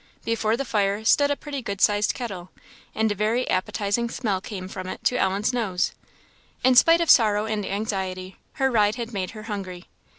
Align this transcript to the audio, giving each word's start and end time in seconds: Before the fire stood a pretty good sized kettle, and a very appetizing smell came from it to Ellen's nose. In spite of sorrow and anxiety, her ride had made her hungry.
Before 0.25 0.57
the 0.57 0.65
fire 0.65 1.05
stood 1.05 1.29
a 1.29 1.35
pretty 1.35 1.61
good 1.61 1.79
sized 1.79 2.15
kettle, 2.15 2.49
and 2.95 3.11
a 3.11 3.13
very 3.13 3.47
appetizing 3.47 4.09
smell 4.09 4.41
came 4.41 4.67
from 4.67 4.87
it 4.87 5.03
to 5.03 5.15
Ellen's 5.15 5.53
nose. 5.53 5.91
In 6.63 6.73
spite 6.73 7.01
of 7.01 7.09
sorrow 7.11 7.45
and 7.45 7.63
anxiety, 7.63 8.37
her 8.53 8.71
ride 8.71 8.95
had 8.95 9.13
made 9.13 9.29
her 9.37 9.43
hungry. 9.43 9.89